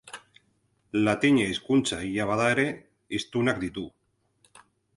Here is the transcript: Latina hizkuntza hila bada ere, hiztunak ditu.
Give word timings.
Latina 1.07 1.43
hizkuntza 1.49 1.99
hila 2.07 2.27
bada 2.31 2.49
ere, 2.55 2.65
hiztunak 3.19 3.63
ditu. 3.69 3.87